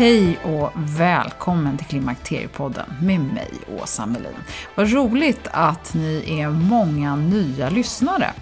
[0.00, 3.50] Hej och välkommen till Klimakteriepodden med mig,
[3.82, 4.32] Åsa Melin.
[4.74, 8.32] Vad roligt att ni är många nya lyssnare.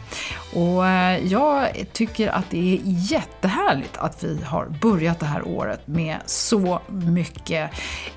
[0.55, 5.86] Och eh, jag tycker att det är jättehärligt att vi har börjat det här året
[5.86, 7.70] med så mycket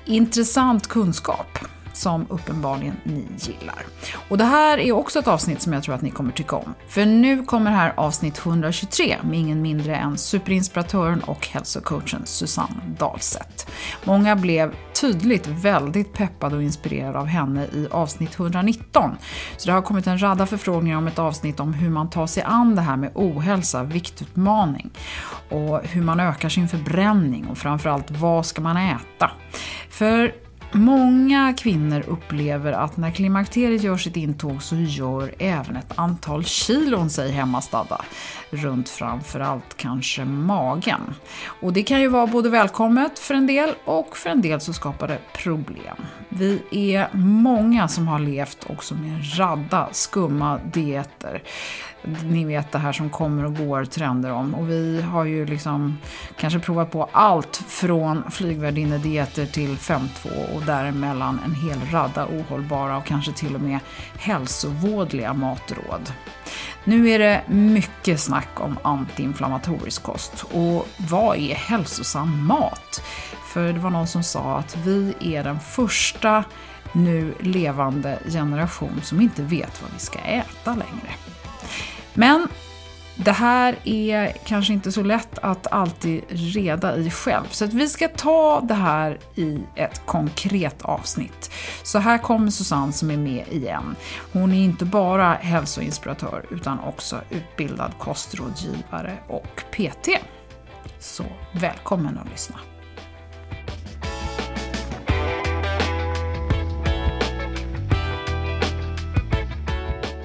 [0.04, 1.58] intressant kunskap
[1.92, 3.82] som uppenbarligen ni gillar.
[4.28, 6.74] Och det här är också ett avsnitt som jag tror att ni kommer tycka om.
[6.88, 13.66] För nu kommer här avsnitt 123 med ingen mindre än superinspiratören och hälsocoachen Susanne Dahlseth.
[14.04, 19.10] Många blev tydligt väldigt peppade och inspirerade av henne i avsnitt 119.
[19.56, 22.42] Så det har kommit en radda förfrågningar om ett avsnitt om hur man tar sig
[22.42, 24.90] an det här med ohälsa, viktutmaning
[25.50, 29.30] och hur man ökar sin förbränning och framförallt vad ska man äta?
[29.90, 30.32] För
[30.74, 37.10] Många kvinnor upplever att när klimakteriet gör sitt intåg så gör även ett antal kilon
[37.10, 38.00] sig hemmastadda.
[38.50, 41.14] Runt framförallt kanske magen.
[41.44, 44.72] Och det kan ju vara både välkommet för en del och för en del så
[44.72, 45.96] skapar det problem.
[46.28, 51.42] Vi är många som har levt också med en radda skumma dieter
[52.24, 54.54] ni vet det här som kommer och går trender om.
[54.54, 55.98] Och vi har ju liksom
[56.36, 63.04] kanske provat på allt från flygvärdinnedieter till 5.2 och däremellan en hel radda ohållbara och
[63.04, 63.78] kanske till och med
[64.18, 66.12] hälsovådliga matråd.
[66.84, 70.44] Nu är det mycket snack om antiinflammatorisk kost.
[70.52, 73.02] Och vad är hälsosam mat?
[73.44, 76.44] För det var någon som sa att vi är den första
[76.92, 81.14] nu levande generation som inte vet vad vi ska äta längre.
[82.14, 82.48] Men
[83.16, 87.88] det här är kanske inte så lätt att alltid reda i själv, så att vi
[87.88, 91.50] ska ta det här i ett konkret avsnitt.
[91.82, 93.96] Så här kommer Susanne som är med igen.
[94.32, 100.08] Hon är inte bara hälsoinspiratör utan också utbildad kostrådgivare och PT.
[100.98, 102.56] Så välkommen att lyssna.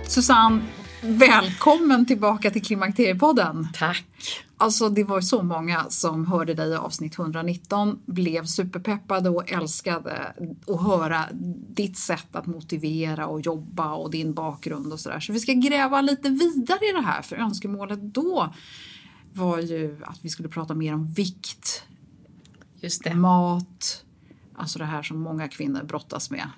[0.08, 0.62] Susanne,
[1.02, 3.68] Välkommen tillbaka till Klimakteriepodden.
[3.74, 4.06] Tack.
[4.58, 10.34] Alltså det var så många som hörde dig i avsnitt 119, blev superpeppade och älskade
[10.68, 11.26] att höra
[11.70, 15.20] ditt sätt att motivera och jobba och din bakgrund och sådär.
[15.20, 18.54] Så vi ska gräva lite vidare i det här för önskemålet då
[19.34, 21.84] var ju att vi skulle prata mer om vikt,
[22.82, 23.16] Just det.
[23.16, 24.06] mat,
[24.56, 26.50] alltså det här som många kvinnor brottas med.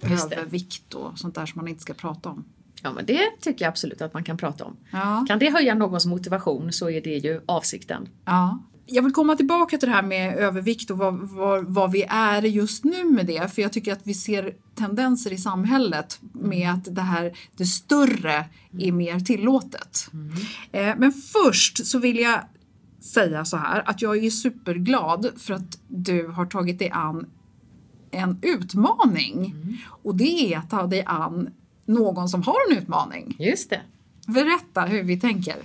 [0.00, 2.44] Övervikt och sånt där som man inte ska prata om.
[2.84, 4.76] Ja men det tycker jag absolut att man kan prata om.
[4.90, 5.24] Ja.
[5.28, 8.08] Kan det höja någons motivation så är det ju avsikten.
[8.24, 8.62] Ja.
[8.86, 12.42] Jag vill komma tillbaka till det här med övervikt och vad, vad, vad, vi är
[12.42, 13.54] just nu med det.
[13.54, 18.44] För jag tycker att vi ser tendenser i samhället med att det här, det större
[18.78, 20.10] är mer tillåtet.
[20.12, 20.30] Mm.
[20.72, 22.40] Eh, men först så vill jag
[23.00, 27.26] säga så här att jag är superglad för att du har tagit dig an
[28.10, 29.54] en utmaning.
[30.02, 31.50] Och det är att ta dig an
[31.86, 33.36] någon som har en utmaning.
[33.38, 33.80] Just det.
[34.26, 35.56] Berätta hur vi tänker.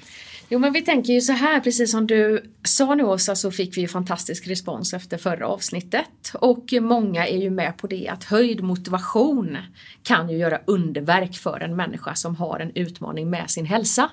[0.52, 3.78] Jo men vi tänker ju så här, precis som du sa nu Åsa så fick
[3.78, 6.32] vi fantastisk respons efter förra avsnittet.
[6.34, 9.58] Och många är ju med på det att höjd motivation
[10.04, 14.10] kan ju göra underverk för en människa som har en utmaning med sin hälsa.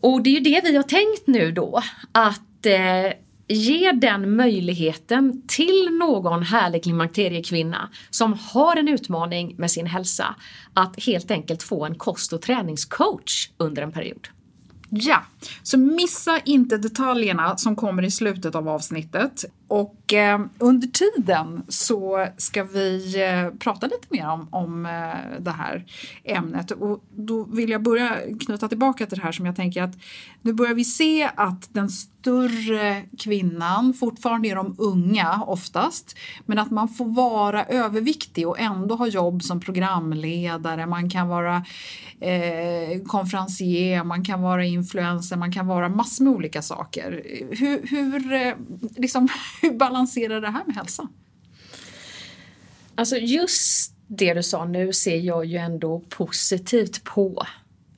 [0.00, 1.82] Och det är ju det vi har tänkt nu då,
[2.12, 3.12] att eh,
[3.48, 10.34] ge den möjligheten till någon härlig klimakteriekvinna som har en utmaning med sin hälsa
[10.74, 14.28] att helt enkelt få en kost och träningscoach under en period.
[14.90, 15.22] Ja,
[15.62, 19.44] så missa inte detaljerna som kommer i slutet av avsnittet.
[19.74, 25.50] Och eh, under tiden så ska vi eh, prata lite mer om, om eh, det
[25.50, 25.84] här
[26.24, 26.70] ämnet.
[26.70, 28.16] Och då vill jag börja
[28.46, 29.94] knyta tillbaka till det här som jag tänker att
[30.42, 36.16] nu börjar vi se att den större kvinnan, fortfarande är de unga oftast,
[36.46, 41.64] men att man får vara överviktig och ändå ha jobb som programledare, man kan vara
[42.20, 47.22] eh, konferencier, man kan vara influencer, man kan vara massor med olika saker.
[47.50, 48.54] Hur, hur, eh,
[48.96, 49.28] liksom,
[49.64, 51.08] hur balanserar det här med hälsa?
[52.94, 57.46] Alltså just det du sa nu ser jag ju ändå positivt på.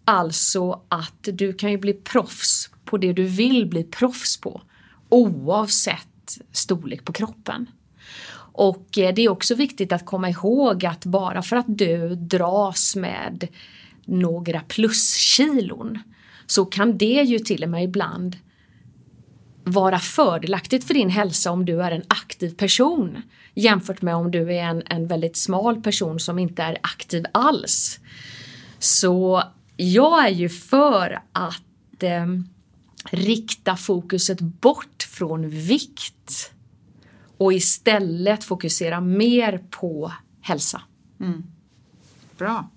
[0.05, 4.63] Alltså att du kan ju bli proffs på det du vill bli proffs på
[5.09, 7.71] oavsett storlek på kroppen.
[8.53, 12.97] Och eh, det är också viktigt att komma ihåg att bara för att du dras
[12.97, 13.49] med
[14.05, 15.99] några pluskilon
[16.47, 18.37] så kan det ju till och med ibland
[19.69, 23.23] vara fördelaktigt för din hälsa om du är en aktiv person
[23.55, 28.01] jämfört med om du är en, en väldigt smal person som inte är aktiv alls.
[28.79, 29.43] Så
[29.77, 32.27] jag är ju för att eh,
[33.11, 36.53] rikta fokuset bort från vikt
[37.39, 40.83] och istället fokusera mer på hälsa.
[41.21, 41.45] Mm.
[42.39, 42.71] Bra.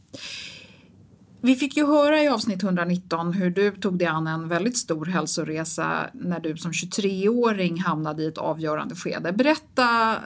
[1.41, 5.05] Vi fick ju höra i avsnitt 119 hur du tog dig an en väldigt stor
[5.05, 9.31] hälsoresa när du som 23-åring hamnade i ett avgörande skede.
[9.31, 10.17] Berätta eh,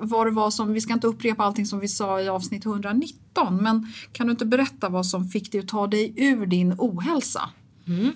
[0.00, 3.56] vad det var som, vi ska inte upprepa allting som vi sa i avsnitt 119,
[3.56, 7.50] men kan du inte berätta vad som fick dig att ta dig ur din ohälsa?
[7.86, 8.12] Mm.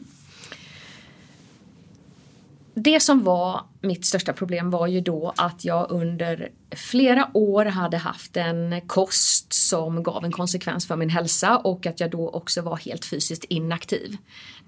[2.77, 7.97] Det som var mitt största problem var ju då att jag under flera år hade
[7.97, 12.63] haft en kost som gav en konsekvens för min hälsa och att jag då också
[12.63, 14.17] var helt fysiskt inaktiv.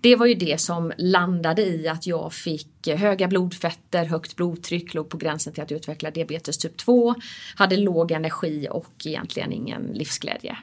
[0.01, 5.09] Det var ju det som landade i att jag fick höga blodfetter, högt blodtryck, låg
[5.09, 7.15] på gränsen till att utveckla diabetes typ 2,
[7.57, 10.57] hade låg energi och egentligen ingen livsglädje.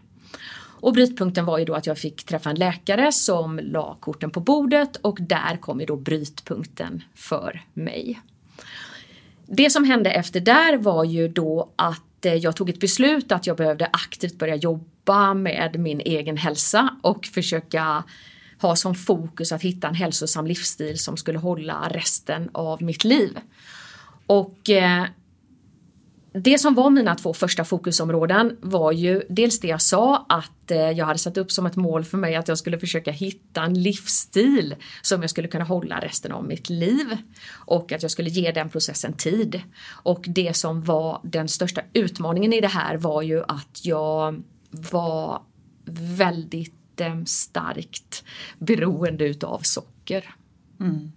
[0.84, 4.40] Och brytpunkten var ju då att jag fick träffa en läkare som la korten på
[4.40, 8.22] bordet och där kom ju då brytpunkten för mig.
[9.46, 13.48] Det som hände efter där var ju då att eh, jag tog ett beslut att
[13.48, 18.04] jag behövde aktivt börja jobba med min egen hälsa och försöka
[18.62, 23.38] ha som fokus att hitta en hälsosam livsstil som skulle hålla resten av mitt liv.
[24.28, 25.06] Och eh,
[26.34, 30.78] det som var mina två första fokusområden var ju dels det jag sa att eh,
[30.78, 33.84] jag hade satt upp som ett mål för mig att jag skulle försöka hitta en
[33.84, 37.18] livsstil som jag skulle kunna hålla resten av mitt liv
[37.54, 39.62] och att jag skulle ge den processen tid.
[40.04, 45.42] Och det som var den största utmaningen i det här var ju att jag var
[46.18, 48.24] väldigt eh, starkt
[48.60, 50.36] beroende utav socker.
[50.80, 51.12] Mm.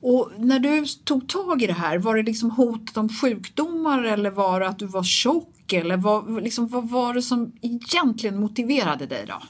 [0.00, 4.30] Och när du tog tag i det här, var det liksom hotet om sjukdomar eller
[4.30, 5.72] var det att du var tjock?
[5.72, 9.42] Eller vad, liksom, vad var det som egentligen motiverade dig då?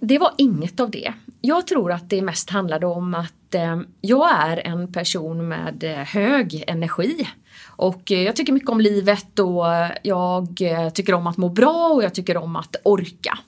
[0.00, 1.14] Det var inget av det.
[1.40, 5.96] Jag tror att det mest handlade om att eh, jag är en person med eh,
[5.96, 7.28] hög energi.
[7.66, 9.64] Och eh, jag tycker mycket om livet och
[10.02, 13.38] jag eh, tycker om att må bra och jag tycker om att orka.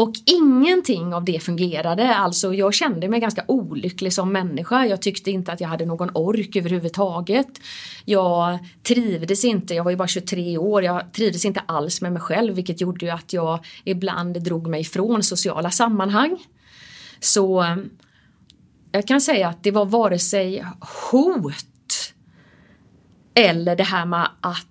[0.00, 4.86] Och ingenting av det fungerade, alltså jag kände mig ganska olycklig som människa.
[4.86, 7.60] Jag tyckte inte att jag hade någon ork överhuvudtaget.
[8.04, 12.22] Jag trivdes inte, jag var ju bara 23 år, jag trivdes inte alls med mig
[12.22, 16.38] själv vilket gjorde ju att jag ibland drog mig ifrån sociala sammanhang.
[17.20, 17.64] Så
[18.92, 20.64] jag kan säga att det var vare sig
[21.10, 22.14] hot
[23.34, 24.66] eller det här med att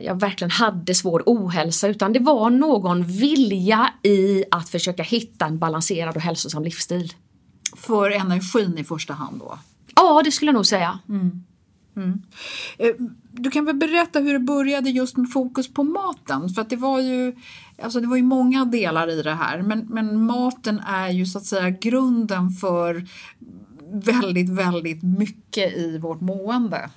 [0.00, 5.58] jag verkligen hade svår ohälsa utan det var någon vilja i att försöka hitta en
[5.58, 7.12] balanserad och hälsosam livsstil.
[7.76, 9.58] För energin i första hand då?
[9.94, 10.98] Ja, det skulle jag nog säga.
[11.08, 11.44] Mm.
[11.96, 12.22] Mm.
[12.78, 12.94] Eh,
[13.30, 16.48] du kan väl berätta hur det började just med fokus på maten?
[16.48, 17.36] För att det var ju,
[17.82, 21.38] alltså det var ju många delar i det här men, men maten är ju så
[21.38, 23.06] att säga grunden för
[23.92, 26.90] väldigt, väldigt mycket i vårt mående.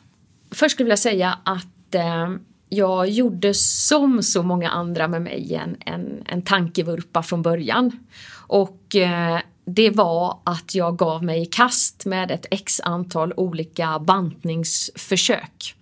[0.52, 2.30] först skulle jag vilja säga att eh,
[2.70, 8.00] jag gjorde som så många andra med mig en, en, en tankevurpa från början.
[8.48, 14.00] Och eh, det var att jag gav mig i kast med ett x antal olika
[14.00, 15.76] bantningsförsök.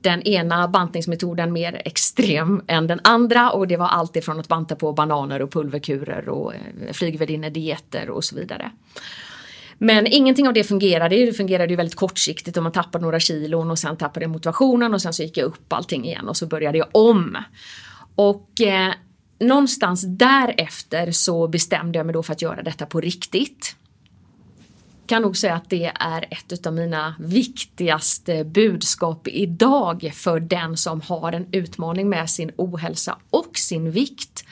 [0.00, 4.76] Den ena bantningsmetoden mer extrem än den andra och det var allt ifrån att banta
[4.76, 8.70] på bananer och pulverkurer och eh, flygvärdinnedieter och så vidare.
[9.84, 11.16] Men ingenting av det fungerade.
[11.16, 14.94] Det fungerade ju väldigt kortsiktigt och man tappade några kilon och sen tappade jag motivationen
[14.94, 17.36] och sen så gick jag upp allting igen och så började jag om.
[18.14, 18.92] Och eh,
[19.40, 23.76] någonstans därefter så bestämde jag mig då för att göra detta på riktigt.
[25.06, 31.00] Kan nog säga att det är ett av mina viktigaste budskap idag för den som
[31.00, 34.44] har en utmaning med sin ohälsa och sin vikt.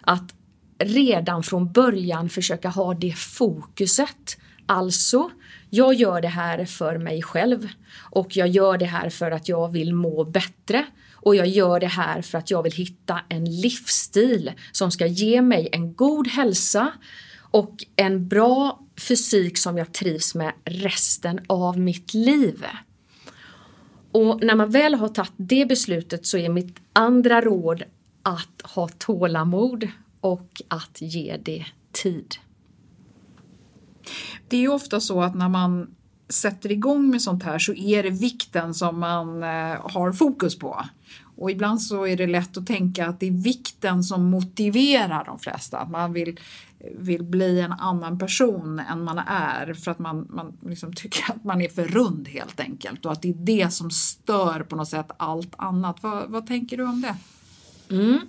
[0.00, 0.34] Att
[0.78, 4.38] redan från början försöka ha det fokuset
[4.72, 5.30] Alltså,
[5.70, 7.68] jag gör det här för mig själv
[8.10, 11.86] och jag gör det här för att jag vill må bättre och jag gör det
[11.86, 16.92] här för att jag vill hitta en livsstil som ska ge mig en god hälsa
[17.40, 22.64] och en bra fysik som jag trivs med resten av mitt liv.
[24.12, 27.82] Och när man väl har tagit det beslutet så är mitt andra råd
[28.22, 29.88] att ha tålamod
[30.20, 32.34] och att ge det tid.
[34.48, 35.94] Det är ju ofta så att när man
[36.28, 40.84] sätter igång med sånt här så är det vikten som man eh, har fokus på.
[41.36, 45.38] Och ibland så är det lätt att tänka att det är vikten som motiverar de
[45.38, 45.78] flesta.
[45.78, 46.40] Att man vill,
[46.98, 51.44] vill bli en annan person än man är för att man, man liksom tycker att
[51.44, 54.88] man är för rund helt enkelt och att det är det som stör på något
[54.88, 56.02] sätt allt annat.
[56.02, 57.16] Vad, vad tänker du om det?
[57.94, 58.20] Mm.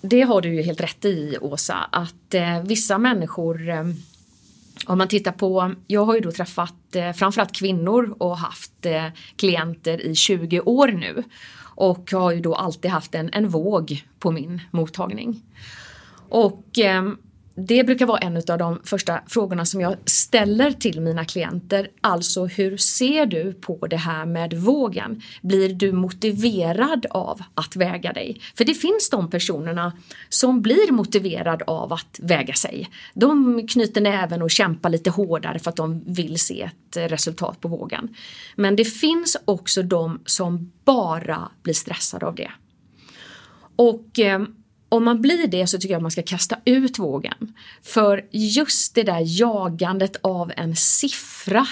[0.00, 3.84] Det har du ju helt rätt i Åsa, att eh, vissa människor eh,
[4.86, 9.06] om man tittar på, jag har ju då träffat eh, framförallt kvinnor och haft eh,
[9.36, 11.22] klienter i 20 år nu
[11.74, 15.42] och har ju då alltid haft en, en våg på min mottagning.
[16.28, 17.12] Och eh,
[17.54, 21.88] det brukar vara en av de första frågorna som jag ställer till mina klienter.
[22.00, 25.22] Alltså hur ser du på det här med vågen?
[25.42, 28.40] Blir du motiverad av att väga dig?
[28.56, 29.92] För det finns de personerna
[30.28, 32.90] som blir motiverad av att väga sig.
[33.14, 37.68] De knyter näven och kämpar lite hårdare för att de vill se ett resultat på
[37.68, 38.14] vågen.
[38.56, 42.50] Men det finns också de som bara blir stressade av det.
[43.76, 44.42] Och eh,
[44.92, 47.54] om man blir det så tycker jag att man ska kasta ut vågen.
[47.82, 51.66] För just det där jagandet av en siffra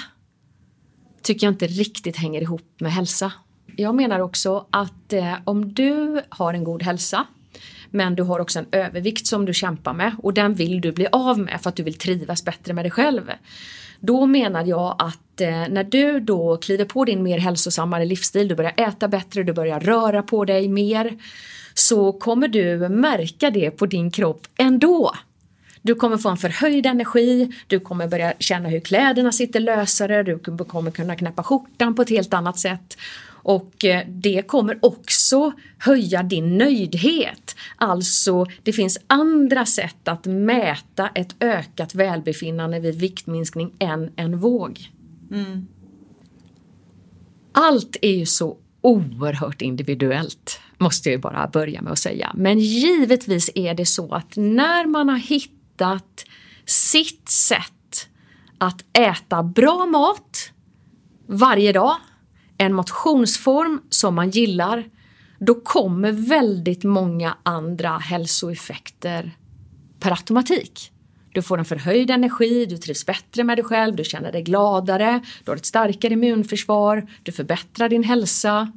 [1.23, 3.33] tycker jag inte riktigt hänger ihop med hälsa.
[3.77, 7.27] Jag menar också att eh, om du har en god hälsa
[7.91, 11.07] men du har också en övervikt som du kämpar med och den vill du bli
[11.13, 13.31] av med för att du vill trivas bättre med dig själv.
[14.01, 18.55] Då menar jag att eh, när du då kliver på din mer hälsosammare livsstil, du
[18.55, 21.17] börjar äta bättre, du börjar röra på dig mer,
[21.81, 25.13] så kommer du märka det på din kropp ändå.
[25.83, 30.39] Du kommer få en förhöjd energi, du kommer börja känna hur kläderna sitter lösare, du
[30.39, 32.97] kommer kunna knäppa skjortan på ett helt annat sätt.
[33.43, 37.57] Och eh, det kommer också höja din nöjdhet.
[37.77, 44.81] Alltså, det finns andra sätt att mäta ett ökat välbefinnande vid viktminskning än en våg.
[45.31, 45.67] Mm.
[47.53, 52.33] Allt är ju så oerhört individuellt måste jag ju bara börja med att säga.
[52.35, 56.25] Men givetvis är det så att när man har hittat
[56.67, 58.09] sitt sätt
[58.59, 60.53] att äta bra mat
[61.27, 61.97] varje dag,
[62.59, 64.85] en motionsform som man gillar,
[65.39, 69.37] då kommer väldigt många andra hälsoeffekter
[70.01, 70.93] per automatik.
[71.33, 75.21] Du får en förhöjd energi, du trivs bättre med dig själv, du känner dig gladare,
[75.45, 78.73] du har ett starkare immunförsvar, du förbättrar din hälsa.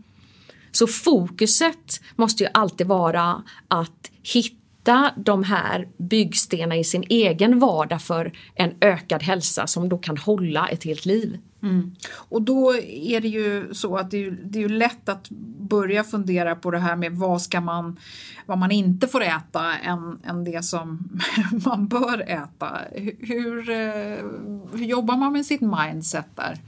[0.75, 8.01] Så fokuset måste ju alltid vara att hitta de här byggstenarna i sin egen vardag
[8.01, 11.39] för en ökad hälsa som då kan hålla ett helt liv.
[11.63, 11.95] Mm.
[12.13, 15.29] Och då är det ju så att det är, det är ju lätt att
[15.69, 17.99] börja fundera på det här med vad ska man,
[18.45, 21.09] vad man inte får äta än, än det som
[21.65, 22.79] man bör äta.
[23.19, 24.17] Hur, eh,
[24.73, 26.59] hur jobbar man med sitt mindset där?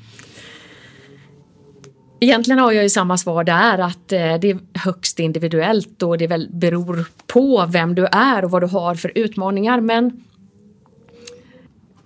[2.26, 6.28] Egentligen har jag ju samma svar där att eh, det är högst individuellt och det
[6.28, 9.82] väl beror på vem du är och vad du har för utmaningar.
[9.82, 10.24] Men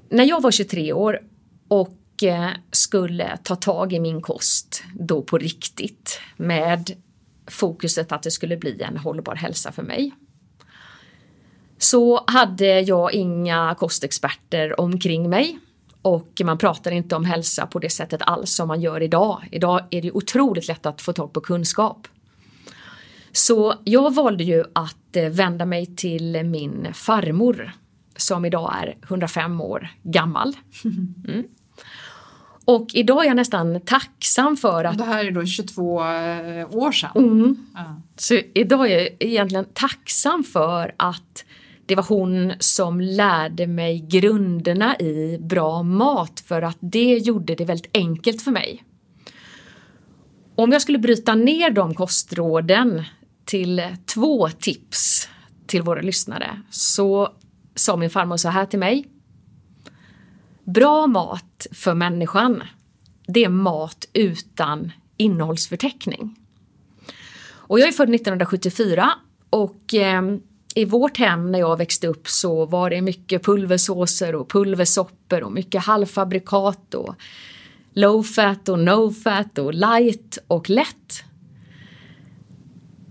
[0.09, 1.19] när jag var 23 år
[1.67, 6.91] och eh, skulle ta tag i min kost då på riktigt med
[7.47, 10.11] fokuset att det skulle bli en hållbar hälsa för mig
[11.77, 15.59] så hade jag inga kostexperter omkring mig
[16.01, 19.47] och man pratar inte om hälsa på det sättet alls som man gör idag.
[19.51, 22.07] Idag är det otroligt lätt att få tag på kunskap.
[23.31, 27.71] Så jag valde ju att eh, vända mig till min farmor
[28.15, 30.53] som idag är 105 år gammal.
[31.27, 31.43] Mm.
[32.65, 34.97] Och idag är jag nästan tacksam för att...
[34.97, 37.11] Det här är då 22 eh, år sedan.
[37.15, 37.67] Mm.
[37.75, 38.01] Ja.
[38.15, 41.45] Så idag är jag egentligen tacksam för att
[41.89, 47.65] det var hon som lärde mig grunderna i bra mat för att det gjorde det
[47.65, 48.83] väldigt enkelt för mig.
[50.55, 53.03] Om jag skulle bryta ner de kostråden
[53.45, 55.29] till två tips
[55.67, 57.33] till våra lyssnare så
[57.75, 59.05] sa min farmor så här till mig.
[60.63, 62.63] Bra mat för människan,
[63.27, 66.35] det är mat utan innehållsförteckning.
[67.49, 69.11] Och jag är född 1974
[69.49, 70.21] och eh,
[70.79, 75.51] i vårt hem när jag växte upp så var det mycket pulversåser och pulversoppor och
[75.51, 77.15] mycket halvfabrikat och
[77.93, 81.23] low fat och no fat och light och lätt.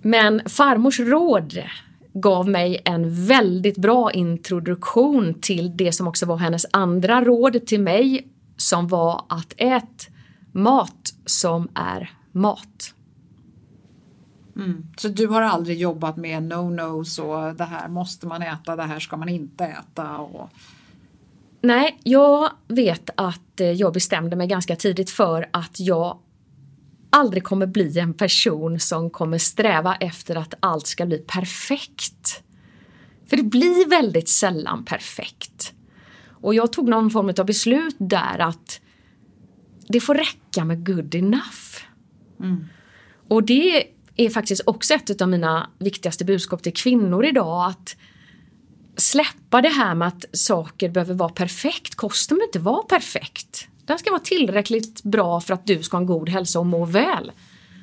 [0.02, 1.62] Men farmors råd
[2.12, 7.80] gav mig en väldigt bra introduktion till det som också var hennes andra råd till
[7.80, 10.08] mig som var att ät
[10.52, 12.94] mat som är mat.
[14.58, 14.86] Mm.
[14.96, 19.00] Så du har aldrig jobbat med no-nos och det här måste man äta, det här
[19.00, 20.18] ska man inte äta?
[20.18, 20.50] Och...
[21.60, 26.18] Nej, jag vet att eh, jag bestämde mig ganska tidigt för att jag
[27.10, 32.42] aldrig kommer bli en person som kommer sträva efter att allt ska bli perfekt.
[33.26, 35.72] För det blir väldigt sällan perfekt.
[36.30, 38.80] Och jag tog någon form av beslut där att
[39.88, 41.84] det får räcka med good enough.
[42.40, 42.64] Mm.
[43.28, 43.84] Och det
[44.18, 47.96] är faktiskt också ett av mina viktigaste budskap till kvinnor idag att
[48.96, 51.94] släppa det här med att saker behöver vara perfekt.
[51.94, 53.68] Kosten behöver inte vara perfekt.
[53.86, 56.84] Den ska vara tillräckligt bra för att du ska ha en god hälsa och må
[56.84, 57.32] väl.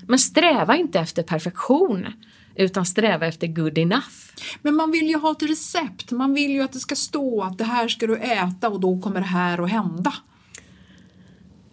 [0.08, 2.08] Men sträva inte efter perfektion
[2.56, 4.34] utan sträva efter good enough.
[4.62, 6.12] Men man vill ju ha ett recept.
[6.12, 9.02] Man vill ju att det ska stå att det här ska du äta och då
[9.02, 10.14] kommer det här att hända.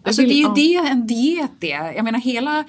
[0.05, 1.93] Alltså det är ju det en diet är.
[1.93, 2.63] Jag menar hela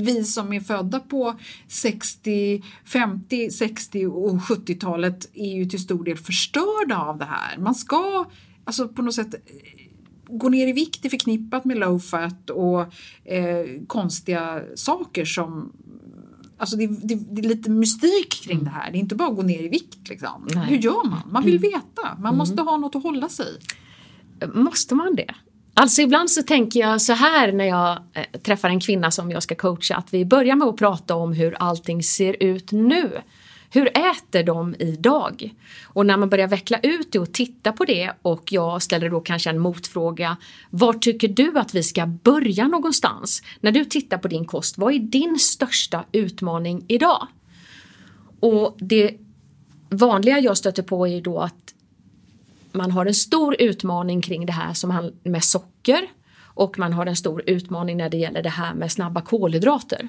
[0.00, 1.34] vi som är födda på
[1.68, 7.58] 60, 50, 60 och 70-talet är ju till stor del förstörda av det här.
[7.58, 8.24] Man ska
[8.64, 9.34] alltså på något sätt
[10.28, 12.80] gå ner i vikt är förknippat med low fat och
[13.32, 15.72] eh, konstiga saker som
[16.56, 18.90] Alltså det, det, det, är lite mystik kring det här.
[18.90, 20.08] Det är inte bara att gå ner i vikt.
[20.08, 20.48] Liksom.
[20.68, 21.22] Hur gör man?
[21.30, 21.70] Man vill mm.
[21.70, 22.02] veta.
[22.02, 22.36] Man mm.
[22.36, 24.46] måste ha något att hålla sig i.
[24.46, 25.34] Måste man det?
[25.74, 29.42] Alltså ibland så tänker jag så här när jag eh, träffar en kvinna som jag
[29.42, 33.20] ska coacha att vi börjar med att prata om hur allting ser ut nu.
[33.70, 35.54] Hur äter de idag?
[35.84, 39.20] Och när man börjar veckla ut det och titta på det och jag ställer då
[39.20, 40.36] kanske en motfråga.
[40.70, 43.42] Var tycker du att vi ska börja någonstans?
[43.60, 47.26] När du tittar på din kost, vad är din största utmaning idag?
[48.40, 49.16] Och det
[49.90, 51.71] vanliga jag stöter på är då att
[52.74, 56.08] man har en stor utmaning kring det här som med socker
[56.54, 60.08] och man har en stor utmaning när det gäller det här med snabba kolhydrater.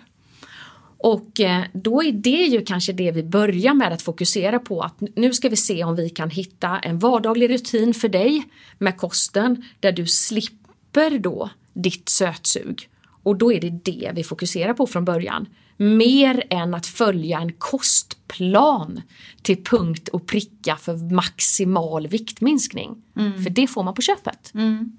[0.98, 5.02] Och eh, då är det ju kanske det vi börjar med att fokusera på att
[5.16, 8.44] nu ska vi se om vi kan hitta en vardaglig rutin för dig
[8.78, 12.90] med kosten där du slipper då ditt sötsug.
[13.24, 15.48] Och då är det det vi fokuserar på från början.
[15.78, 19.02] Mer än att följa en kostplan
[19.42, 23.04] till punkt och pricka för maximal viktminskning.
[23.18, 23.44] Mm.
[23.44, 24.52] För det får man på köpet.
[24.54, 24.98] Mm.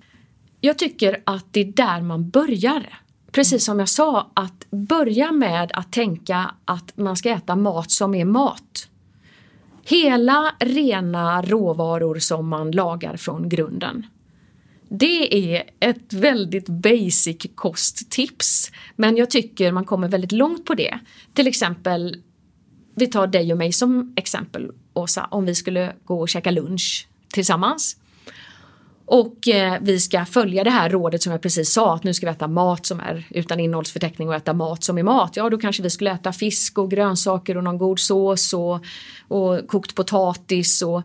[0.60, 3.00] Jag tycker att det är där man börjar
[3.34, 8.14] precis som jag sa, att börja med att tänka att man ska äta mat som
[8.14, 8.88] är mat.
[9.84, 14.06] Hela rena råvaror som man lagar från grunden.
[14.98, 20.98] Det är ett väldigt basic kosttips, men jag tycker man kommer väldigt långt på det.
[21.35, 22.16] Till exempel,
[22.94, 27.09] vi tar dig och mig som exempel, Åsa, om vi skulle gå och käka lunch
[27.33, 27.96] tillsammans.
[29.07, 32.26] Och eh, vi ska följa det här rådet som jag precis sa, att nu ska
[32.26, 35.37] vi äta mat som är utan innehållsförteckning och äta mat som är mat.
[35.37, 38.85] Ja, då kanske vi skulle äta fisk och grönsaker och någon god sås och,
[39.28, 41.02] och kokt potatis och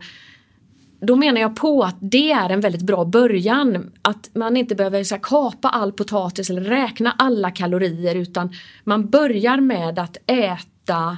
[1.02, 3.92] då menar jag på att det är en väldigt bra början.
[4.02, 9.10] Att man inte behöver så här, kapa all potatis eller räkna alla kalorier utan man
[9.10, 11.18] börjar med att äta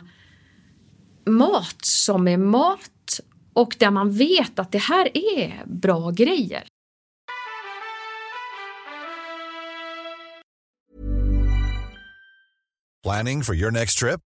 [1.25, 3.19] mat som är mat
[3.53, 6.63] och där man vet att det här är bra grejer.
[13.03, 14.30] Planning for your next trip?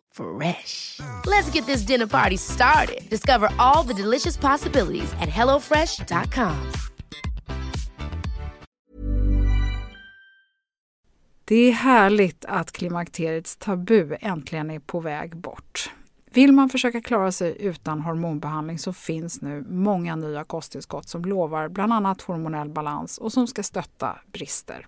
[0.13, 0.99] Fresh.
[1.25, 3.09] Let's get this dinner party started.
[3.09, 6.71] Discover all the delicious possibilities at hellofresh.com.
[11.45, 15.91] Det är härligt att klimakteriets tabu äntligen är på väg bort.
[16.33, 21.69] Vill man försöka klara sig utan hormonbehandling så finns nu många nya kosttillskott som lovar
[21.69, 24.87] bland annat hormonell balans och som ska stötta brister.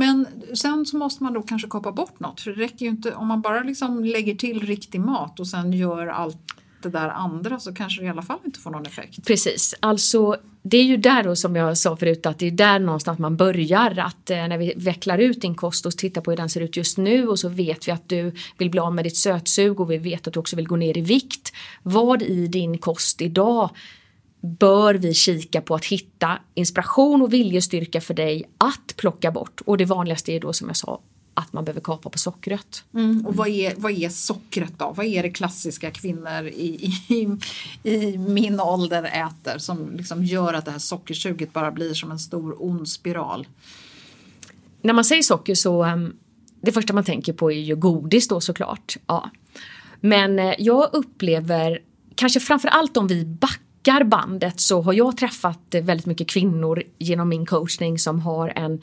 [0.00, 3.14] Men sen så måste man då kanske kapa bort något för det räcker ju inte
[3.14, 7.60] om man bara liksom lägger till riktig mat och sen gör allt det där andra
[7.60, 9.26] så kanske det i alla fall inte får någon effekt.
[9.26, 12.78] Precis, alltså det är ju där då som jag sa förut att det är där
[12.78, 16.36] någonstans man börjar att eh, när vi vecklar ut din kost och tittar på hur
[16.36, 19.04] den ser ut just nu och så vet vi att du vill bli av med
[19.04, 21.52] ditt sötsug och vi vet att du också vill gå ner i vikt.
[21.82, 23.70] Vad i din kost idag
[24.40, 29.60] bör vi kika på att hitta inspiration och viljestyrka för dig att plocka bort.
[29.66, 31.00] Och det vanligaste är då som jag sa
[31.34, 32.84] att man behöver kapa på sockret.
[32.94, 34.92] Mm, och vad är, vad är sockret då?
[34.96, 37.28] Vad är det klassiska kvinnor i, i,
[37.90, 42.18] i min ålder äter som liksom gör att det här sockersuget bara blir som en
[42.18, 43.46] stor ond spiral?
[44.82, 46.16] När man säger socker så um,
[46.60, 48.96] det första man tänker på är ju godis då såklart.
[49.06, 49.30] Ja.
[50.00, 51.78] Men uh, jag upplever
[52.14, 56.82] kanske framför allt om vi backar backar bandet så har jag träffat väldigt mycket kvinnor
[56.98, 58.80] genom min coachning som har en,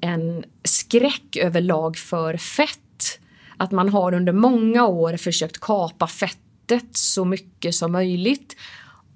[0.00, 3.18] en skräck överlag för fett.
[3.56, 8.56] Att man har under många år försökt kapa fettet så mycket som möjligt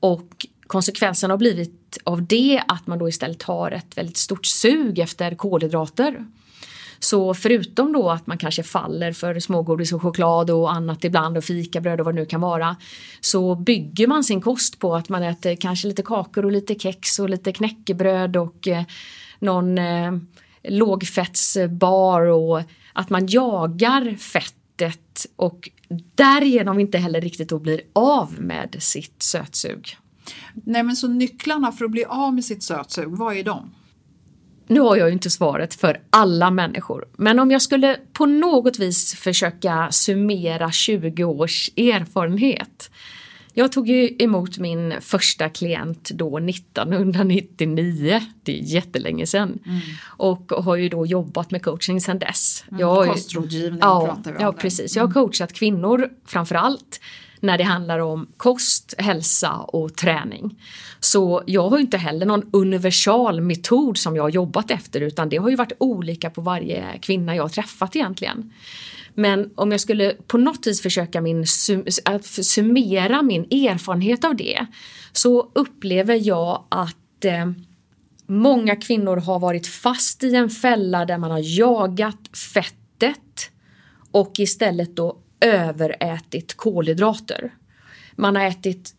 [0.01, 4.99] och konsekvensen har blivit av det att man då istället har ett väldigt stort sug
[4.99, 6.25] efter kolhydrater.
[6.99, 11.45] Så förutom då att man kanske faller för smågodis och choklad och annat ibland och
[11.45, 12.77] fikabröd och vad det nu kan vara
[13.21, 17.19] så bygger man sin kost på att man äter kanske lite kakor och lite kex
[17.19, 18.85] och lite knäckebröd och eh,
[19.39, 20.13] någon eh,
[20.69, 25.71] lågfettsbar och att man jagar fettet och
[26.15, 29.97] därigenom inte heller riktigt då blir av med sitt sötsug.
[30.55, 33.71] Nej men så nycklarna för att bli av med sitt sötsug, vad är de?
[34.67, 38.79] Nu har jag ju inte svaret för alla människor, men om jag skulle på något
[38.79, 42.91] vis försöka summera 20 års erfarenhet.
[43.59, 49.59] Jag tog ju emot min första klient då 1999, det är jättelänge sedan.
[49.67, 49.81] Mm.
[50.05, 52.65] Och har ju då jobbat med coaching sedan dess.
[52.69, 54.45] Mm, jag, kostrådgivning ja, pratar vi om.
[54.45, 54.97] Ja, precis.
[54.97, 57.01] Jag har coachat kvinnor framför allt
[57.41, 60.63] när det handlar om kost, hälsa och träning.
[61.01, 65.37] Så jag har inte heller någon universal metod som jag har jobbat efter utan det
[65.37, 68.53] har ju varit olika på varje kvinna jag har träffat egentligen.
[69.15, 71.45] Men om jag skulle på något vis försöka min,
[72.05, 74.67] att summera min erfarenhet av det
[75.13, 77.51] så upplever jag att eh,
[78.27, 83.51] många kvinnor har varit fast i en fälla där man har jagat fettet
[84.11, 87.55] och istället då överätit kolhydrater.
[88.17, 88.95] Man har ätit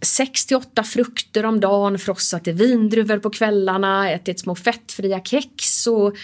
[0.00, 6.16] 6–8 frukter om dagen, frossat i vindruvor på kvällarna, ätit små fettfria kex och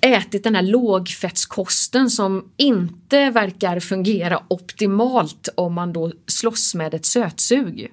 [0.00, 7.06] ätit den här lågfettskosten som inte verkar fungera optimalt om man då slåss med ett
[7.06, 7.92] sötsug.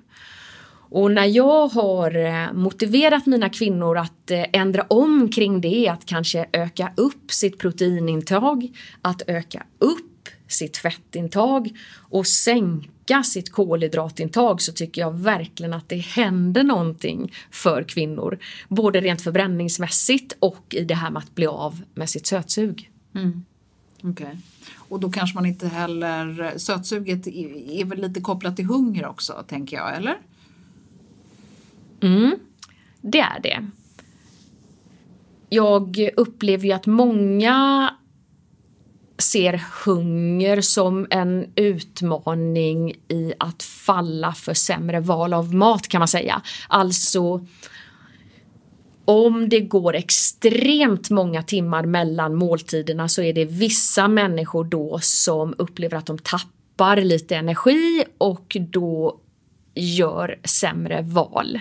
[0.89, 6.05] Och när jag har eh, motiverat mina kvinnor att eh, ändra om kring det, att
[6.05, 14.71] kanske öka upp sitt proteinintag, att öka upp sitt fettintag och sänka sitt kolhydratintag så
[14.71, 18.39] tycker jag verkligen att det händer någonting för kvinnor.
[18.67, 22.91] Både rent förbränningsmässigt och i det här med att bli av med sitt sötsug.
[23.15, 23.45] Mm.
[24.03, 24.35] Okay.
[24.75, 29.77] Och då kanske man inte heller, sötsuget är väl lite kopplat till hunger också tänker
[29.77, 30.17] jag, eller?
[32.01, 32.35] Mm,
[33.01, 33.67] det är det.
[35.49, 37.89] Jag upplever ju att många
[39.17, 46.07] ser hunger som en utmaning i att falla för sämre val av mat kan man
[46.07, 46.41] säga.
[46.67, 47.45] Alltså
[49.05, 55.55] om det går extremt många timmar mellan måltiderna så är det vissa människor då som
[55.57, 59.19] upplever att de tappar lite energi och då
[59.79, 61.59] gör sämre val.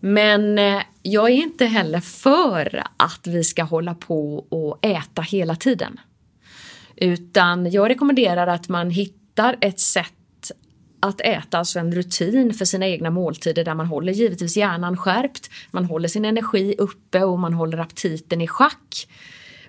[0.00, 5.56] Men eh, jag är inte heller för att vi ska hålla på och äta hela
[5.56, 6.00] tiden.
[6.96, 10.12] Utan jag rekommenderar att man hittar ett sätt
[11.00, 15.50] att äta, alltså en rutin för sina egna måltider där man håller givetvis hjärnan skärpt,
[15.70, 19.08] man håller sin energi uppe och man håller aptiten i schack.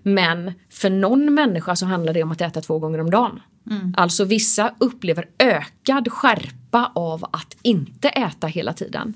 [0.04, 3.40] Men för någon människa så handlar det om att äta två gånger om dagen.
[3.72, 3.94] Mm.
[3.98, 9.14] Alltså vissa upplever ökad skärpa av att inte äta hela tiden.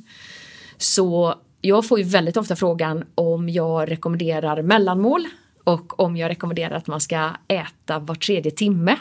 [0.78, 5.28] Så jag får ju väldigt ofta frågan om jag rekommenderar mellanmål
[5.64, 8.98] och om jag rekommenderar att man ska äta var tredje timme.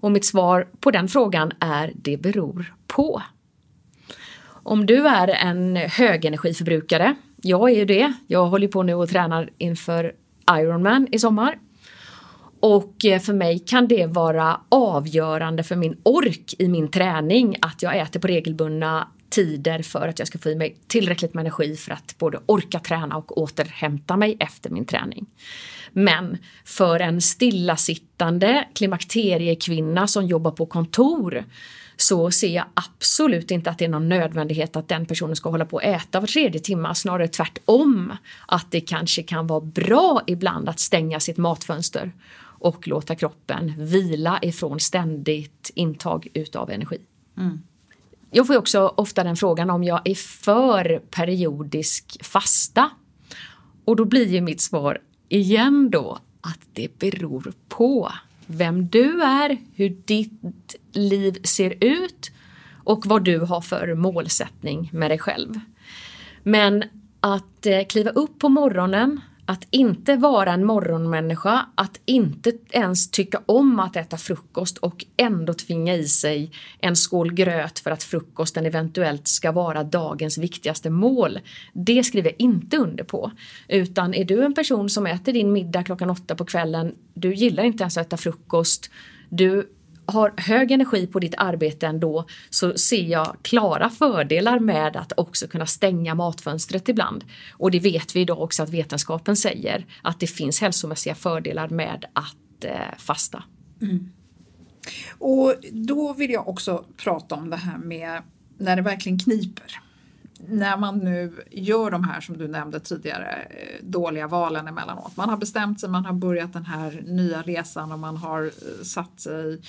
[0.00, 3.22] Och mitt svar på den frågan är det beror på.
[4.62, 9.50] Om du är en högenergiförbrukare, jag är ju det, jag håller på nu och tränar
[9.58, 10.12] inför
[10.50, 11.58] Ironman i sommar.
[12.60, 17.82] Och eh, för mig kan det vara avgörande för min ork i min träning att
[17.82, 21.76] jag äter på regelbundna tider för att jag ska få i mig tillräckligt med energi
[21.76, 25.26] för att både orka träna och återhämta mig efter min träning.
[25.92, 31.44] Men för en stillasittande klimakteriekvinna som jobbar på kontor
[31.96, 35.64] så ser jag absolut inte att det är någon nödvändighet att den personen ska hålla
[35.64, 38.12] på och äta var tredje timme, snarare tvärtom.
[38.46, 42.12] Att det kanske kan vara bra ibland att stänga sitt matfönster
[42.58, 46.98] och låta kroppen vila ifrån ständigt intag utav energi.
[47.36, 47.62] Mm.
[48.30, 52.90] Jag får också ofta den frågan om jag är för periodisk fasta.
[53.84, 58.12] Och då blir ju mitt svar igen då att det beror på
[58.46, 62.30] vem du är, hur ditt liv ser ut
[62.84, 65.60] och vad du har för målsättning med dig själv.
[66.42, 66.84] Men
[67.20, 73.42] att eh, kliva upp på morgonen, att inte vara en morgonmänniska, att inte ens tycka
[73.46, 78.66] om att äta frukost och ändå tvinga i sig en skål gröt för att frukosten
[78.66, 81.38] eventuellt ska vara dagens viktigaste mål.
[81.72, 83.32] Det skriver jag inte under på.
[83.68, 87.62] Utan är du en person som äter din middag klockan åtta på kvällen, du gillar
[87.62, 88.90] inte ens att äta frukost,
[89.28, 89.68] du
[90.08, 95.48] har hög energi på ditt arbete ändå så ser jag klara fördelar med att också
[95.48, 97.24] kunna stänga matfönstret ibland.
[97.52, 102.04] Och det vet vi idag också att vetenskapen säger att det finns hälsomässiga fördelar med
[102.12, 103.42] att eh, fasta.
[103.82, 104.12] Mm.
[105.18, 108.22] Och då vill jag också prata om det här med
[108.58, 109.87] när det verkligen kniper
[110.46, 115.16] när man nu gör de här som du nämnde tidigare eh, dåliga valen emellanåt.
[115.16, 118.84] Man har bestämt sig, man har börjat den här nya resan och man har eh,
[118.84, 119.60] satt sig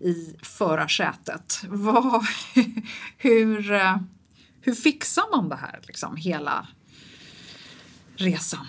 [0.00, 1.60] i förarsätet.
[1.68, 2.22] Vad,
[3.16, 3.96] hur, eh,
[4.60, 6.66] hur fixar man det här, liksom hela
[8.16, 8.66] resan?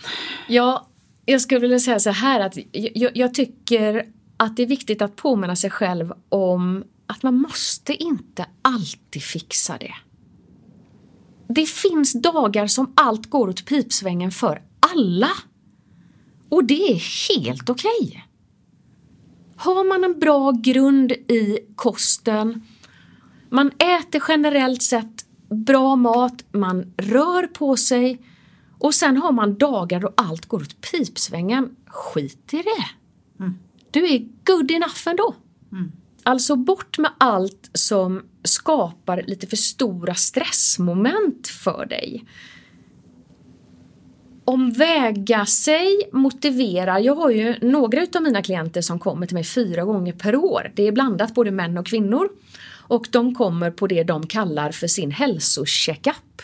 [0.48, 0.88] Ja,
[1.26, 4.06] jag skulle vilja säga så här att jag, jag tycker
[4.38, 9.78] att det är viktigt att påminna sig själv om att man måste inte alltid fixa
[9.78, 9.94] det
[11.48, 15.30] det finns dagar som allt går åt pipsvängen för alla.
[16.50, 17.92] Och det är helt okej.
[18.08, 18.22] Okay.
[19.56, 22.62] Har man en bra grund i kosten,
[23.50, 28.22] man äter generellt sett bra mat, man rör på sig
[28.80, 31.76] och sen har man dagar då allt går åt pipsvängen.
[31.88, 32.86] Skit i det.
[33.44, 33.54] Mm.
[33.92, 35.36] Du är good enough ändå.
[35.72, 35.92] Mm.
[36.24, 42.26] Alltså bort med allt som skapar lite för stora stressmoment för dig.
[44.46, 49.44] Om väga sig motiverar, jag har ju några av mina klienter som kommer till mig
[49.44, 50.72] fyra gånger per år.
[50.76, 52.30] Det är blandat både män och kvinnor.
[52.88, 56.42] och de kommer på det de kallar för sin hälsocheckup.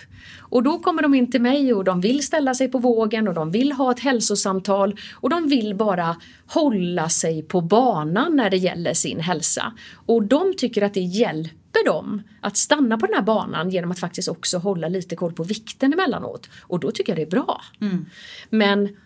[0.51, 3.33] Och då kommer de in till mig och de vill ställa sig på vågen och
[3.33, 6.15] de vill ha ett hälsosamtal och de vill bara
[6.47, 9.73] hålla sig på banan när det gäller sin hälsa.
[10.05, 13.99] Och de tycker att det hjälper dem att stanna på den här banan genom att
[13.99, 16.49] faktiskt också hålla lite koll på vikten emellanåt.
[16.61, 17.61] Och då tycker jag det är bra.
[17.81, 18.05] Mm.
[18.49, 18.97] Men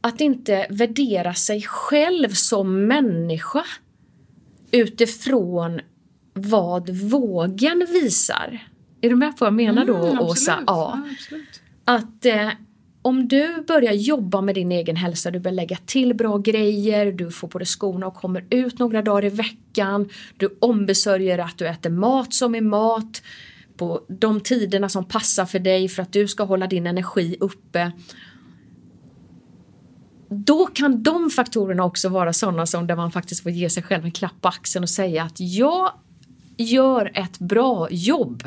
[0.00, 3.64] att inte värdera sig själv som människa
[4.70, 5.80] utifrån
[6.32, 8.73] vad vågen visar.
[9.04, 10.58] Är du med på vad jag menar då, mm, Åsa?
[10.66, 11.02] Ja.
[11.26, 11.38] ja
[11.84, 12.48] att eh,
[13.02, 17.30] om du börjar jobba med din egen hälsa, du börjar lägga till bra grejer, du
[17.30, 21.68] får på dig skorna och kommer ut några dagar i veckan, du ombesörjer att du
[21.68, 23.22] äter mat som är mat
[23.76, 27.92] på de tiderna som passar för dig för att du ska hålla din energi uppe.
[30.28, 34.04] Då kan de faktorerna också vara sådana som där man faktiskt får ge sig själv
[34.04, 35.92] en klapp på axeln och säga att jag
[36.56, 38.42] gör ett bra jobb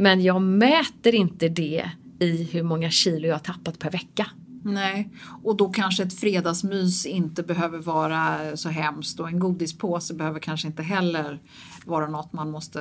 [0.00, 4.26] men jag mäter inte det i hur många kilo jag har tappat per vecka.
[4.64, 5.10] Nej,
[5.44, 10.66] och då kanske ett fredagsmys inte behöver vara så hemskt och en godispåse behöver kanske
[10.66, 11.40] inte heller
[11.84, 12.80] vara något man måste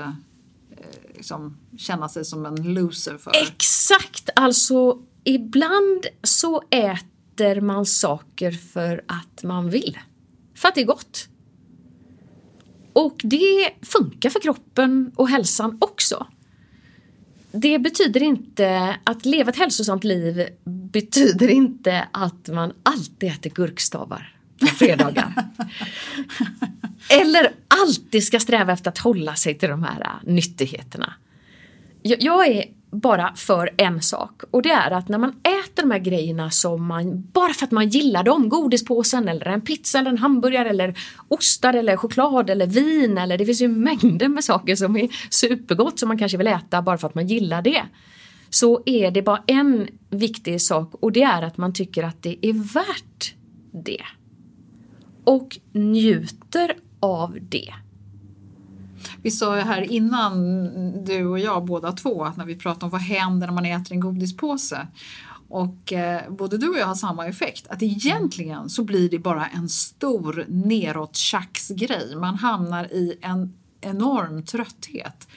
[0.72, 3.32] eh, liksom, känna sig som en loser för.
[3.36, 4.30] Exakt!
[4.36, 9.98] Alltså ibland så äter man saker för att man vill.
[10.56, 11.28] För att det är gott.
[12.94, 16.28] Och det funkar för kroppen och hälsan också
[17.52, 24.36] det betyder inte att leva ett hälsosamt liv betyder inte att man alltid äter gurkstavar
[24.60, 25.34] på fredagar.
[27.10, 31.14] Eller alltid ska sträva efter att hålla sig till de här nyttigheterna.
[32.02, 36.00] Jag är bara för en sak och det är att när man äter de här
[36.00, 40.18] grejerna som man, bara för att man gillar dem, godispåsen eller en pizza eller en
[40.18, 40.98] hamburgare eller
[41.28, 46.00] ostar eller choklad eller vin eller det finns ju mängder med saker som är supergott
[46.00, 47.84] som man kanske vill äta bara för att man gillar det.
[48.50, 52.46] Så är det bara en viktig sak och det är att man tycker att det
[52.46, 53.36] är värt
[53.72, 54.04] det.
[55.24, 57.74] Och njuter av det.
[59.22, 62.92] Vi sa ju här innan, du och jag båda två, att när vi pratar om
[62.92, 64.88] vad händer när man äter en godispåse
[65.50, 67.68] och eh, både du och jag har samma effekt.
[67.68, 71.18] Att egentligen så blir det bara en stor neråt
[71.70, 72.16] grej.
[72.16, 75.28] Man hamnar i en enorm trötthet.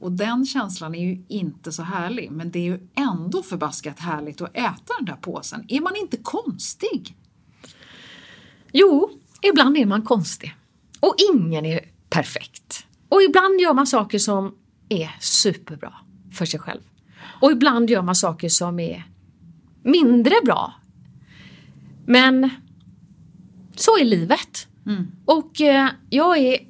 [0.00, 2.30] Och den känslan är ju inte så härlig.
[2.30, 5.64] Men det är ju ändå förbaskat härligt att äta den där påsen.
[5.68, 7.16] Är man inte konstig?
[8.72, 9.10] Jo,
[9.42, 10.54] ibland är man konstig.
[11.00, 12.86] Och ingen är perfekt.
[13.08, 14.54] Och ibland gör man saker som
[14.88, 15.94] är superbra
[16.32, 16.80] för sig själv.
[17.40, 19.04] Och ibland gör man saker som är
[19.82, 20.74] mindre bra.
[22.06, 22.50] Men
[23.74, 24.68] så är livet.
[24.86, 25.06] Mm.
[25.24, 26.67] Och eh, jag är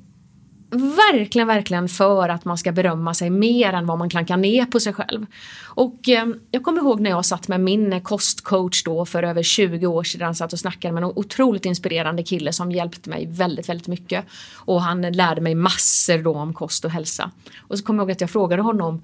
[0.70, 4.80] verkligen, verkligen för att man ska berömma sig mer än vad man klankar ner på
[4.80, 5.26] sig själv.
[5.64, 9.42] Och eh, jag kommer ihåg när jag satt med min eh, kostcoach då för över
[9.42, 13.68] 20 år sedan, satt och snackade med en otroligt inspirerande kille som hjälpte mig väldigt,
[13.68, 14.24] väldigt mycket.
[14.54, 17.30] Och han lärde mig massor då om kost och hälsa.
[17.58, 19.02] Och så kommer jag ihåg att jag frågade honom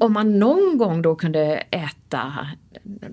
[0.00, 2.48] om man någon gång då kunde äta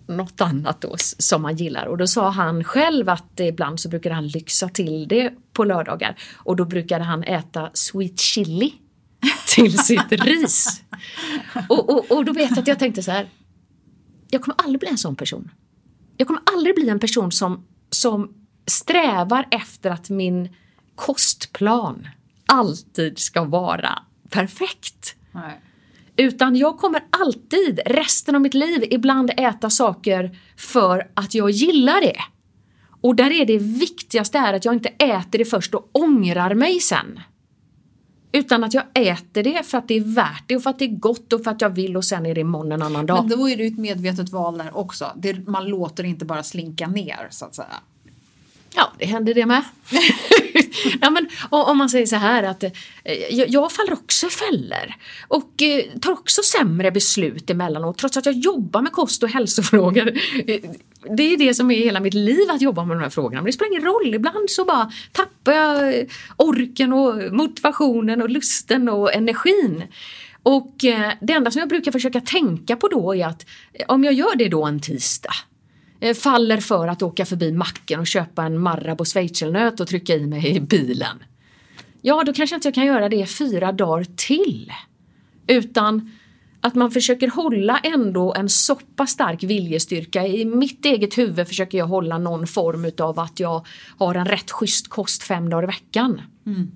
[0.08, 4.16] något annat då som man gillar och då sa han själv att ibland så brukade
[4.16, 8.74] han lyxa till det på lördagar och då brukade han äta sweet chili
[9.48, 10.84] till sitt ris.
[11.70, 13.30] Och, och, och då vet jag att jag tänkte så här,
[14.30, 15.52] jag kommer aldrig bli en sån person.
[16.18, 18.34] Jag kommer aldrig bli en person som, som
[18.66, 20.56] strävar efter att min
[20.96, 22.08] kostplan
[22.46, 25.16] alltid ska vara perfekt.
[25.32, 25.62] Nej.
[26.18, 32.02] Utan jag kommer alltid, resten av mitt liv, ibland äta saker för att jag gillar
[32.02, 32.18] det.
[33.02, 36.80] Och där är det viktigaste är att jag inte äter det först och ångrar mig
[36.80, 37.20] sen.
[38.32, 40.86] Utan att jag äter det för att det är värt det och för att det
[40.86, 43.28] är gott och för att jag vill och sen är det imorgon en annan dag.
[43.30, 45.06] Men då är det ett medvetet val där också.
[45.16, 47.76] Det, man låter det inte bara slinka ner så att säga.
[48.78, 49.64] Ja, det händer det med.
[51.02, 52.72] ja, men, om man säger så här att eh,
[53.30, 54.94] jag, faller också i fällor
[55.28, 60.08] och eh, tar också sämre beslut emellanåt trots att jag jobbar med kost och hälsofrågor.
[60.48, 60.60] Eh,
[61.18, 63.42] det är det som är hela mitt liv att jobba med de här frågorna.
[63.42, 66.06] Men det spelar ingen roll, ibland så bara tappar jag
[66.38, 69.84] orken och motivationen och lusten och energin.
[70.44, 74.04] Och eh, det enda som jag brukar försöka tänka på då är att eh, om
[74.04, 75.57] jag gör det då en tisdag Eh,
[76.00, 80.28] Eh, faller för att åka förbi macken och köpa en Marabou schweizernöt och trycka i
[80.28, 81.24] mig i bilen.
[82.02, 84.72] Ja, då kanske inte jag kan göra det fyra dagar till.
[85.48, 86.12] Utan
[86.62, 90.28] att man försöker hålla ändå en så pass stark viljestyrka.
[90.28, 93.66] I mitt eget huvud försöker jag hålla någon form utav att jag
[93.98, 96.22] har en rätt schysst kost fem dagar i veckan.
[96.46, 96.72] Mm.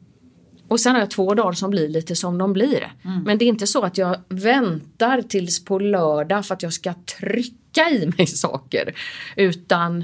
[0.72, 2.94] Och sen har jag två dagar som blir lite som de blir.
[3.06, 3.24] Mm.
[3.24, 6.94] Men det är inte så att jag väntar tills på lördag för att jag ska
[6.94, 8.96] trycka i mig saker.
[9.36, 10.04] Utan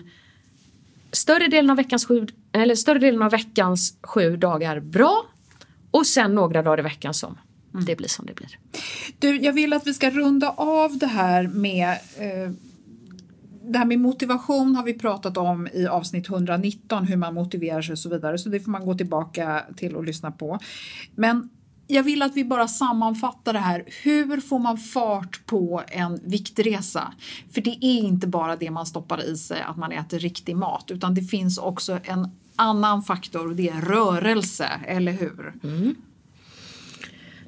[1.11, 5.25] större delen av veckans sju, eller större delen av veckans sju dagar bra
[5.91, 7.37] och sen några dagar i veckan som
[7.73, 7.85] mm.
[7.85, 8.59] det blir som det blir.
[9.19, 12.51] Du, jag vill att vi ska runda av det här med eh,
[13.67, 17.93] det här med motivation har vi pratat om i avsnitt 119, hur man motiverar sig
[17.93, 20.59] och så vidare, så det får man gå tillbaka till och lyssna på.
[21.15, 21.49] Men
[21.87, 23.83] jag vill att vi bara sammanfattar det här.
[24.03, 27.13] Hur får man fart på en viktresa?
[27.51, 30.91] För det är inte bara det man stoppar i sig, att man äter riktig mat,
[30.91, 35.53] utan det finns också en annan faktor och det är rörelse, eller hur?
[35.63, 35.95] Mm.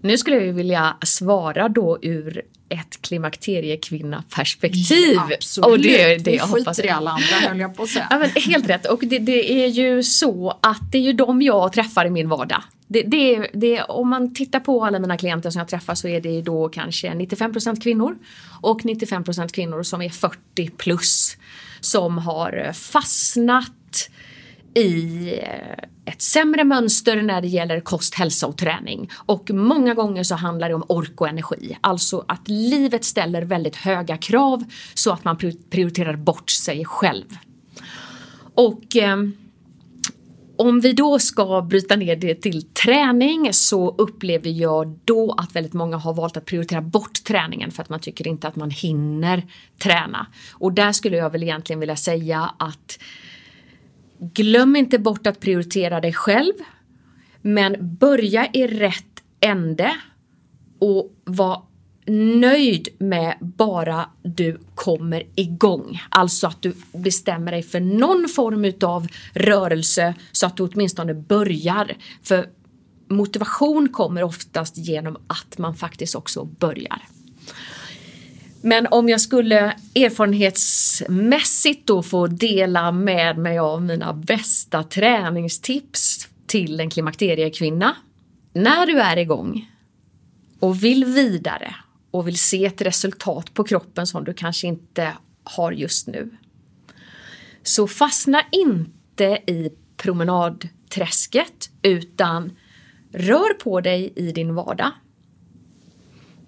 [0.01, 5.19] Nu skulle jag vilja svara då ur ett klimakteriekvinna-perspektiv.
[5.57, 6.79] Ja, och det, det jag hoppas.
[6.79, 8.07] i alla andra höll jag på att säga.
[8.09, 11.41] Ja, men helt rätt och det, det, är ju så att det är ju de
[11.41, 12.63] jag träffar i min vardag.
[12.87, 16.21] Det, det, det, om man tittar på alla mina klienter som jag träffar så är
[16.21, 18.17] det då kanske 95% kvinnor
[18.61, 21.37] och 95% kvinnor som är 40 plus
[21.79, 23.71] som har fastnat
[24.75, 29.09] i eh, ett sämre mönster när det gäller kost, hälsa och träning.
[29.15, 31.77] Och många gånger så handlar det om ork och energi.
[31.81, 34.63] Alltså att livet ställer väldigt höga krav
[34.93, 35.37] så att man
[35.69, 37.25] prioriterar bort sig själv.
[38.55, 39.17] Och eh,
[40.57, 45.73] om vi då ska bryta ner det till träning så upplever jag då att väldigt
[45.73, 49.43] många har valt att prioritera bort träningen för att man tycker inte att man hinner
[49.77, 50.27] träna.
[50.53, 52.99] Och där skulle jag väl egentligen vilja säga att
[54.19, 56.53] Glöm inte bort att prioritera dig själv.
[57.41, 59.05] Men börja i rätt
[59.39, 59.91] ände
[60.79, 61.63] och var
[62.39, 66.01] nöjd med bara du kommer igång.
[66.09, 71.97] Alltså att du bestämmer dig för någon form utav rörelse så att du åtminstone börjar.
[72.23, 72.49] För
[73.07, 77.01] motivation kommer oftast genom att man faktiskt också börjar.
[78.61, 79.59] Men om jag skulle
[79.95, 87.95] erfarenhetsmässigt då få dela med mig av mina bästa träningstips till en klimakteriekvinna.
[88.53, 89.71] När du är igång
[90.59, 91.75] och vill vidare
[92.11, 96.29] och vill se ett resultat på kroppen som du kanske inte har just nu.
[97.63, 102.57] Så fastna inte i promenadträsket utan
[103.11, 104.91] rör på dig i din vardag.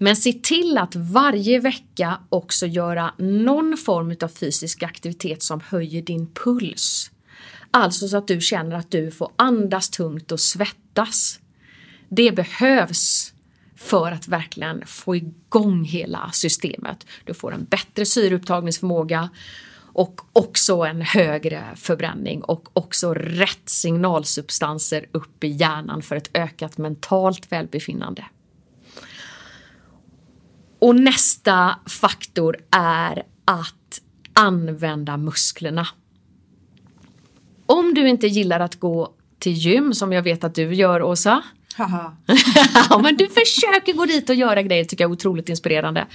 [0.04, 6.02] Men se till att varje vecka också göra någon form av fysisk aktivitet som höjer
[6.02, 7.12] din puls.
[7.72, 11.40] Alltså så att du känner att du får andas tungt och svettas.
[12.10, 13.34] Det behövs
[13.76, 17.08] för att verkligen få igång hela systemet.
[17.26, 19.30] Du får en bättre syreupptagningsförmåga
[19.76, 26.78] och också en högre förbränning och också rätt signalsubstanser upp i hjärnan för ett ökat
[26.78, 28.26] mentalt välbefinnande.
[30.82, 34.02] Och nästa faktor är att
[34.34, 35.88] använda musklerna.
[37.66, 41.44] Om du inte gillar att gå till gym som jag vet att du gör Åsa.
[42.90, 46.08] ja, men du försöker gå dit och göra grejer tycker jag är otroligt inspirerande.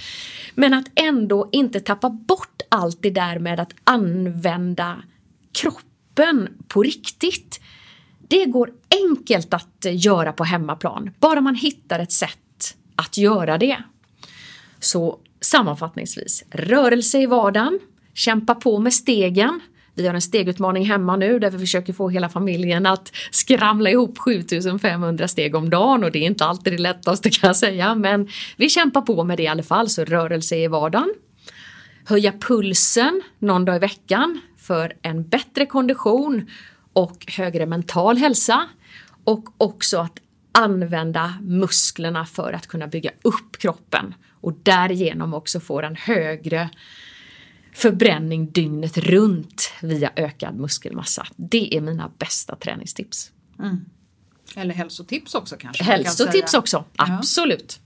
[0.55, 4.97] Men att ändå inte tappa bort allt det där med att använda
[5.51, 7.61] kroppen på riktigt.
[8.27, 8.71] Det går
[9.09, 13.77] enkelt att göra på hemmaplan, bara man hittar ett sätt att göra det.
[14.79, 17.79] Så sammanfattningsvis, rörelse i vardagen,
[18.13, 19.59] kämpa på med stegen.
[19.95, 24.17] Vi har en stegutmaning hemma nu där vi försöker få hela familjen att skramla ihop
[24.17, 28.27] 7500 steg om dagen och det är inte alltid det lättaste kan jag säga men
[28.57, 31.13] vi kämpar på med det i alla fall så rörelse i vardagen.
[32.05, 36.49] Höja pulsen någon dag i veckan för en bättre kondition
[36.93, 38.67] och högre mental hälsa
[39.23, 40.19] och också att
[40.51, 46.69] använda musklerna för att kunna bygga upp kroppen och därigenom också får en högre
[47.73, 51.27] förbränning dygnet runt via ökad muskelmassa.
[51.35, 53.31] Det är mina bästa träningstips.
[53.59, 53.85] Mm.
[54.55, 55.83] Eller hälsotips också kanske?
[55.83, 57.79] Hälsotips också, absolut.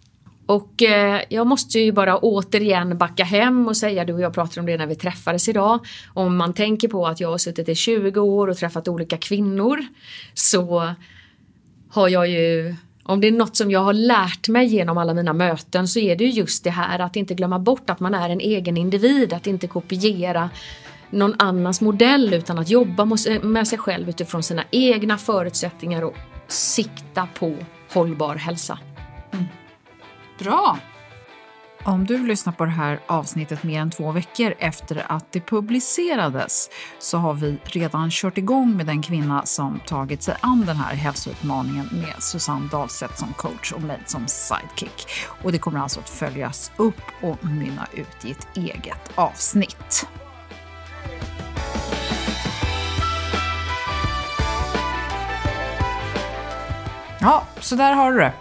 [0.46, 4.60] Och eh, jag måste ju bara återigen backa hem och säga, du och jag pratade
[4.60, 5.86] om det när vi träffades idag.
[6.14, 9.86] Om man tänker på att jag har suttit i 20 år och träffat olika kvinnor
[10.34, 10.94] så
[11.90, 12.76] har jag ju
[13.12, 16.16] om det är något som jag har lärt mig genom alla mina möten så är
[16.16, 19.48] det just det här att inte glömma bort att man är en egen individ, att
[19.48, 20.50] inte kopiera
[21.10, 26.16] någon annans modell utan att jobba eh, med sig själv utifrån sina egna förutsättningar och
[26.48, 27.56] sikta på
[27.94, 28.80] hållbar hälsa.
[29.34, 29.46] Mm.
[30.40, 30.78] Bra!
[31.84, 36.70] Om du lyssnar på det här avsnittet mer än två veckor efter att det publicerades
[37.00, 40.96] så har vi redan kört igång med den kvinna som tagit sig an den här
[40.96, 45.08] hälsoutmaningen med Susanne Dahlstedt som coach och mig som sidekick.
[45.44, 50.08] Och det kommer alltså att följas upp och mynna ut i ett eget avsnitt.
[57.22, 58.34] Ja, så där har du det.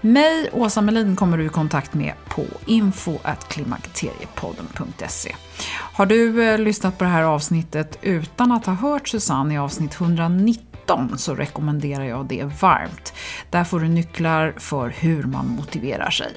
[0.00, 5.34] Mig, Åsa Melin, kommer du i kontakt med på info.klimakteriepodden.se.
[5.70, 10.00] Har du eh, lyssnat på det här avsnittet utan att ha hört Susanne i avsnitt
[10.00, 13.12] 190 19 så rekommenderar jag det varmt.
[13.50, 16.32] Där får du nycklar för hur man motiverar sig.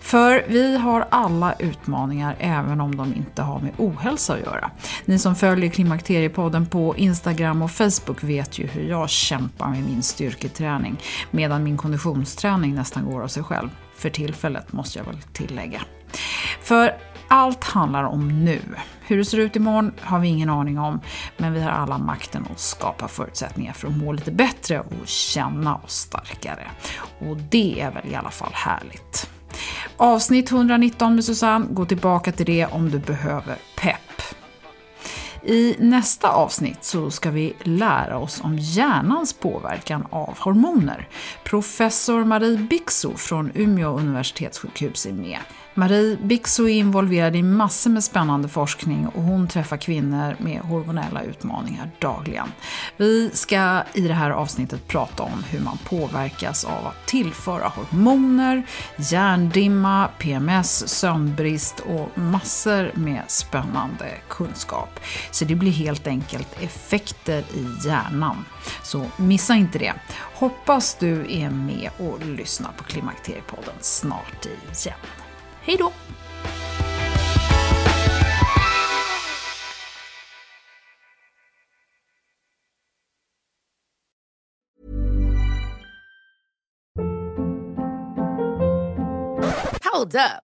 [0.00, 4.70] För vi har alla utmaningar även om de inte har med ohälsa att göra.
[5.04, 10.02] Ni som följer Klimakteriepodden på Instagram och Facebook vet ju hur jag kämpar med min
[10.02, 10.96] styrketräning
[11.30, 13.68] medan min konditionsträning nästan går av sig själv.
[13.96, 15.80] För tillfället måste jag väl tillägga.
[16.62, 16.96] För
[17.30, 18.60] allt handlar om nu.
[19.00, 21.00] Hur det ser ut imorgon har vi ingen aning om,
[21.36, 25.76] men vi har alla makten att skapa förutsättningar för att må lite bättre och känna
[25.76, 26.70] oss starkare.
[27.18, 29.30] Och det är väl i alla fall härligt.
[29.96, 34.22] Avsnitt 119 med Susanne, gå tillbaka till det om du behöver pepp.
[35.42, 41.08] I nästa avsnitt så ska vi lära oss om hjärnans påverkan av hormoner.
[41.44, 45.38] Professor Marie Bixo från Umeå universitetssjukhus är med.
[45.74, 51.22] Marie Bixo är involverad i massor med spännande forskning och hon träffar kvinnor med hormonella
[51.22, 52.52] utmaningar dagligen.
[52.96, 58.62] Vi ska i det här avsnittet prata om hur man påverkas av att tillföra hormoner,
[58.96, 65.00] hjärndimma, PMS, sömnbrist och massor med spännande kunskap.
[65.30, 68.44] Så det blir helt enkelt effekter i hjärnan.
[68.82, 69.94] Så missa inte det.
[70.34, 74.96] Hoppas du är med och lyssnar på Klimakteriepodden snart igen.
[75.62, 75.92] Hej då!
[89.92, 90.49] Hold up.